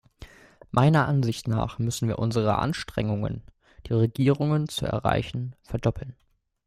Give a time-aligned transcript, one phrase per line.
[0.71, 3.43] Meiner Ansicht nach müssen wir unsere Anstrengungen,
[3.87, 6.15] die Regierungen zu erreichen, verdoppeln.